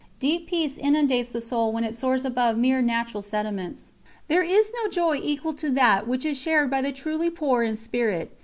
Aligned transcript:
Deep 0.19 0.47
peace 0.47 0.79
inundates 0.79 1.31
the 1.31 1.39
soul 1.39 1.71
when 1.71 1.83
it 1.83 1.93
soars 1.93 2.25
above 2.25 2.57
mere 2.57 2.81
natural 2.81 3.21
sentiments. 3.21 3.91
There 4.29 4.41
is 4.41 4.73
no 4.81 4.89
joy 4.89 5.19
equal 5.21 5.53
to 5.53 5.69
that 5.69 6.07
which 6.07 6.25
is 6.25 6.39
shared 6.39 6.71
by 6.71 6.81
the 6.81 6.91
truly 6.91 7.29
poor 7.29 7.61
in 7.61 7.75
spirit. 7.75 8.31